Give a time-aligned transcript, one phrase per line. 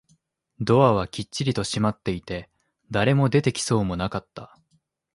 [0.59, 2.49] ドアはきっちりと閉まっていて、
[2.89, 4.57] 誰も出てきそうもなかった